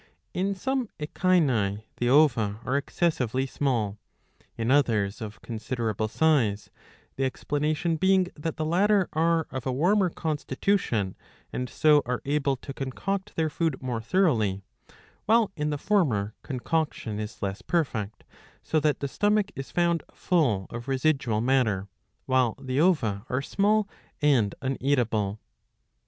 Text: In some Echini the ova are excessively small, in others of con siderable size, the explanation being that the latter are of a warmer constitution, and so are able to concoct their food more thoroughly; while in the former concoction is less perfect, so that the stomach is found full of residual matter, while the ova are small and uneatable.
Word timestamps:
In 0.33 0.55
some 0.55 0.89
Echini 0.99 1.83
the 1.97 2.09
ova 2.09 2.59
are 2.65 2.75
excessively 2.75 3.45
small, 3.45 3.99
in 4.57 4.71
others 4.71 5.21
of 5.21 5.43
con 5.43 5.59
siderable 5.59 6.09
size, 6.09 6.71
the 7.17 7.23
explanation 7.23 7.97
being 7.97 8.27
that 8.35 8.57
the 8.57 8.65
latter 8.65 9.07
are 9.13 9.45
of 9.51 9.67
a 9.67 9.71
warmer 9.71 10.09
constitution, 10.09 11.15
and 11.53 11.69
so 11.69 12.01
are 12.07 12.23
able 12.25 12.55
to 12.55 12.73
concoct 12.73 13.35
their 13.35 13.47
food 13.47 13.79
more 13.79 14.01
thoroughly; 14.01 14.63
while 15.27 15.51
in 15.55 15.69
the 15.69 15.77
former 15.77 16.33
concoction 16.41 17.19
is 17.19 17.43
less 17.43 17.61
perfect, 17.61 18.23
so 18.63 18.79
that 18.79 19.01
the 19.01 19.07
stomach 19.07 19.51
is 19.55 19.69
found 19.69 20.01
full 20.15 20.65
of 20.71 20.87
residual 20.87 21.41
matter, 21.41 21.87
while 22.25 22.55
the 22.59 22.81
ova 22.81 23.23
are 23.29 23.43
small 23.43 23.87
and 24.19 24.55
uneatable. 24.63 25.37